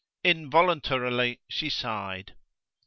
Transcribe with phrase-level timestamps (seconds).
[0.23, 2.33] Involuntarily she sighed.